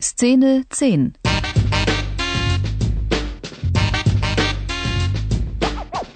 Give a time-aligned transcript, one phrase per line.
[0.00, 1.14] Szene 10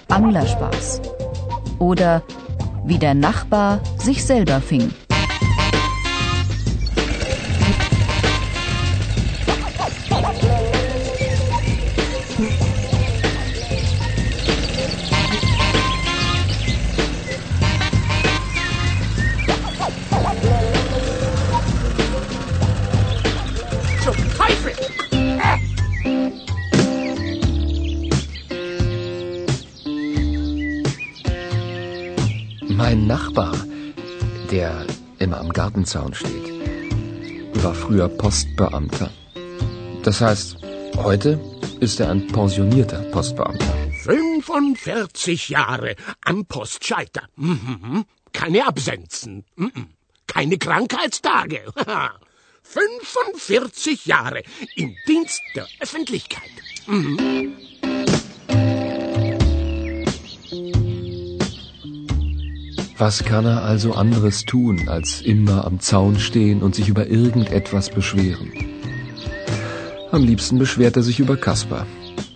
[0.07, 1.01] Anglerspaß
[1.79, 2.23] oder
[2.85, 4.89] wie der Nachbar sich selber fing.
[35.33, 39.09] Immer am Gartenzaun steht, war früher Postbeamter.
[40.03, 40.57] Das heißt,
[40.97, 41.39] heute
[41.79, 43.73] ist er ein pensionierter Postbeamter.
[44.03, 47.23] 45 Jahre am Postscheiter.
[47.35, 48.05] Mhm.
[48.31, 49.45] Keine Absenzen.
[49.55, 49.87] Mhm.
[50.27, 51.61] Keine Krankheitstage.
[52.63, 54.43] 45 Jahre
[54.75, 56.51] im Dienst der Öffentlichkeit.
[62.97, 67.89] Was kann er also anderes tun, als immer am Zaun stehen und sich über irgendetwas
[67.89, 68.51] beschweren?
[70.11, 71.87] Am liebsten beschwert er sich über Kaspar.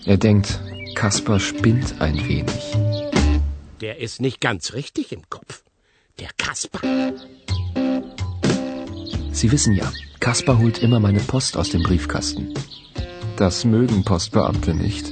[0.05, 0.59] Er denkt,
[0.95, 2.75] Kaspar spinnt ein wenig.
[3.81, 5.63] Der ist nicht ganz richtig im Kopf.
[6.19, 6.79] Der Kasper.
[9.31, 12.55] Sie wissen ja, Kaspar holt immer meine Post aus dem Briefkasten.
[13.35, 15.05] Das mögen Postbeamte nicht.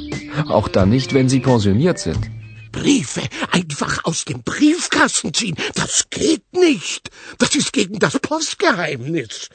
[0.50, 2.32] Auch dann nicht, wenn sie pensioniert sind.
[2.76, 7.10] Briefe einfach aus dem Briefkasten ziehen, das geht nicht.
[7.38, 9.50] Das ist gegen das Postgeheimnis.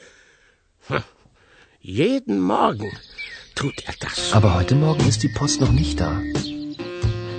[1.79, 2.91] Jeden Morgen
[3.55, 4.33] tut er das.
[4.33, 6.21] Aber heute Morgen ist die Post noch nicht da.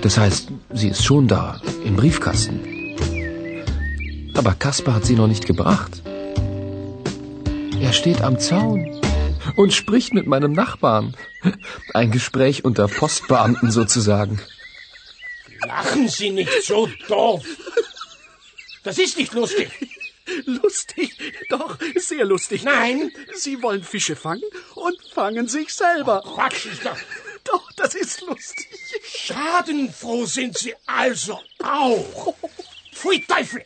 [0.02, 2.60] Das heißt, sie ist schon da, im Briefkasten.
[4.34, 6.02] Aber Kaspar hat sie noch nicht gebracht.
[7.80, 9.00] Er steht am Zaun
[9.56, 11.16] und spricht mit meinem Nachbarn.
[11.92, 14.40] Ein Gespräch unter Postbeamten sozusagen.
[15.82, 17.44] Lachen Sie nicht so doof.
[18.84, 19.68] Das ist nicht lustig.
[20.44, 21.10] Lustig,
[21.50, 22.62] doch, sehr lustig.
[22.62, 23.12] Nein.
[23.34, 24.44] Sie wollen Fische fangen
[24.76, 26.22] und fangen sich selber.
[26.22, 26.98] Quatsch ist das.
[27.44, 28.68] Doch, das ist lustig.
[29.04, 32.34] Schadenfroh sind Sie also auch.
[32.92, 33.64] Pfui Teufel.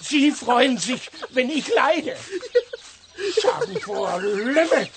[0.00, 2.16] Sie freuen sich, wenn ich leide.
[3.40, 4.88] Schadenfroher Lümmel.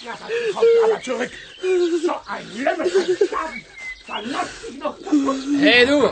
[0.00, 1.30] Ja, dann kommt aber zurück.
[1.60, 3.64] So ein Lümmel, ein Schaden.
[4.04, 5.36] Verlass dich noch kaputt.
[5.60, 6.08] Hey du!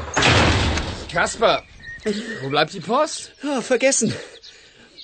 [1.12, 1.64] Kaspar!
[2.42, 3.32] Wo bleibt die Post?
[3.42, 4.14] Ah, vergessen.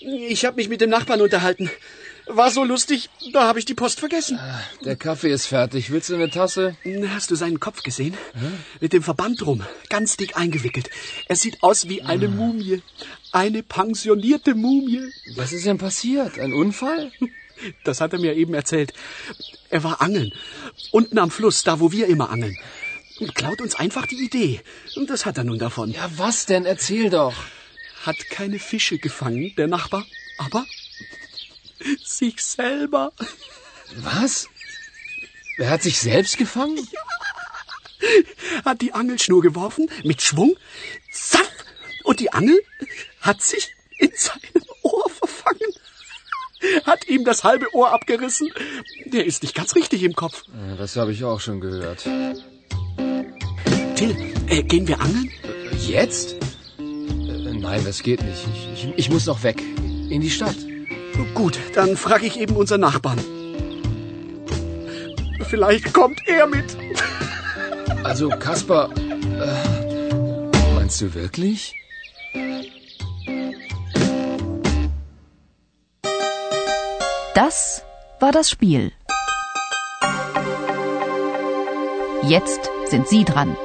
[0.00, 1.70] Ich habe mich mit dem Nachbarn unterhalten.
[2.28, 4.38] War so lustig, da habe ich die Post vergessen.
[4.84, 5.90] Der Kaffee ist fertig.
[5.90, 6.76] Willst du eine Tasse?
[7.08, 8.16] Hast du seinen Kopf gesehen?
[8.80, 10.90] Mit dem Verband drum, ganz dick eingewickelt.
[11.28, 12.82] Er sieht aus wie eine Mumie.
[13.30, 15.02] Eine pensionierte Mumie.
[15.36, 16.38] Was ist denn passiert?
[16.38, 17.10] Ein Unfall?
[17.84, 18.92] Das hat er mir eben erzählt.
[19.76, 20.32] Er war angeln.
[20.90, 22.56] Unten am Fluss, da wo wir immer angeln.
[23.20, 24.62] Und klaut uns einfach die Idee.
[24.94, 25.90] Und das hat er nun davon.
[25.90, 26.64] Ja, was denn?
[26.64, 27.34] Erzähl doch.
[28.06, 30.06] Hat keine Fische gefangen, der Nachbar,
[30.38, 30.64] aber
[32.02, 33.12] sich selber.
[33.96, 34.48] Was?
[35.58, 36.88] Er hat sich selbst gefangen?
[38.64, 40.56] Hat die Angelschnur geworfen, mit Schwung,
[41.12, 41.52] zaff,
[42.02, 42.58] und die Angel
[43.20, 45.74] hat sich in seinem Ohr verfangen.
[46.84, 48.50] Hat ihm das halbe Ohr abgerissen.
[49.16, 50.42] Der ist nicht ganz richtig im Kopf.
[50.48, 52.06] Ja, Das habe ich auch schon gehört.
[53.94, 54.14] Till,
[54.46, 55.30] äh, gehen wir angeln?
[55.78, 56.34] Jetzt?
[56.78, 58.46] Äh, Nein, das geht nicht.
[58.74, 59.62] Ich, ich, ich muss noch weg.
[60.10, 60.56] In die Stadt.
[61.34, 63.18] Gut, dann frage ich eben unseren Nachbarn.
[65.48, 66.76] Vielleicht kommt er mit.
[68.04, 68.90] Also, Kaspar.
[68.98, 71.74] Äh, meinst du wirklich?
[77.34, 77.82] Das
[78.20, 78.92] war das Spiel.
[82.28, 83.56] Jetzt sind Sie dran.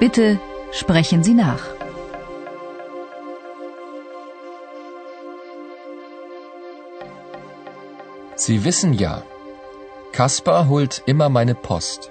[0.00, 0.40] Bitte
[0.72, 1.62] sprechen Sie nach.
[8.34, 9.22] Sie wissen ja,
[10.10, 12.10] Kaspar holt immer meine Post.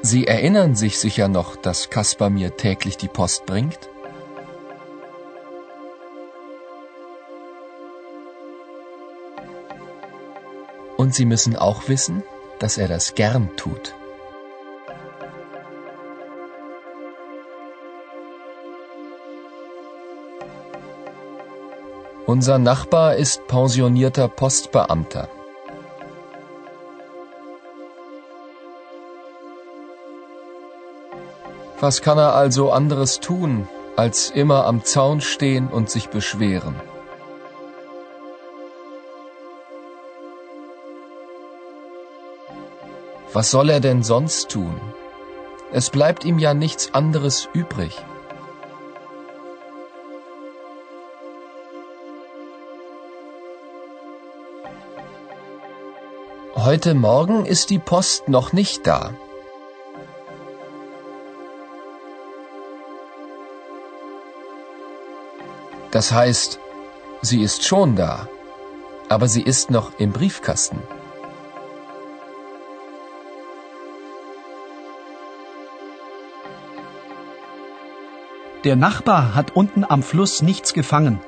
[0.00, 3.91] Sie erinnern sich sicher noch, dass Kaspar mir täglich die Post bringt?
[11.12, 12.22] Und Sie müssen auch wissen,
[12.58, 13.94] dass er das gern tut.
[22.24, 25.28] Unser Nachbar ist pensionierter Postbeamter.
[31.78, 36.74] Was kann er also anderes tun, als immer am Zaun stehen und sich beschweren?
[43.34, 44.78] Was soll er denn sonst tun?
[45.72, 47.96] Es bleibt ihm ja nichts anderes übrig.
[56.54, 59.14] Heute Morgen ist die Post noch nicht da.
[65.90, 66.58] Das heißt,
[67.22, 68.28] sie ist schon da,
[69.08, 70.82] aber sie ist noch im Briefkasten.
[78.64, 81.18] Der Nachbar hat unten am Fluss nichts gefangen.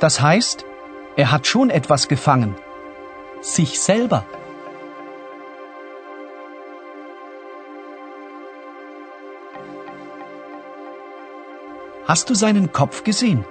[0.00, 0.64] Das heißt,
[1.14, 2.56] er hat schon etwas gefangen.
[3.40, 4.24] Sich selber.
[12.04, 13.44] Hast du seinen Kopf gesehen?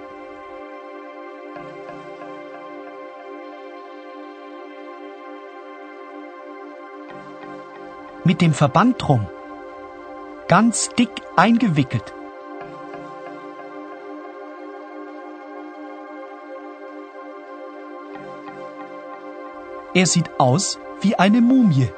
[8.32, 9.26] Mit dem Verband drum.
[10.48, 12.14] Ganz dick eingewickelt.
[19.92, 21.90] Er sieht aus wie eine Mumie.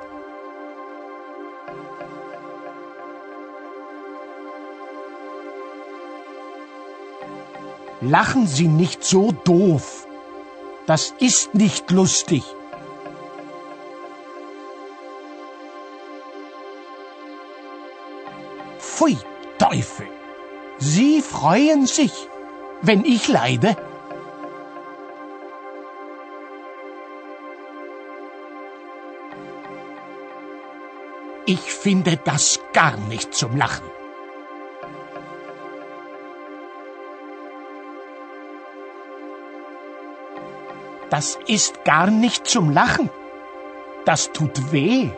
[8.00, 10.08] Lachen Sie nicht so doof.
[10.86, 12.42] Das ist nicht lustig.
[19.04, 19.18] Pfui,
[19.58, 20.06] Teufel.
[20.78, 22.12] Sie freuen sich,
[22.80, 23.76] wenn ich leide?
[31.44, 33.84] Ich finde das gar nicht zum Lachen.
[41.10, 43.10] Das ist gar nicht zum Lachen.
[44.06, 45.10] Das tut weh.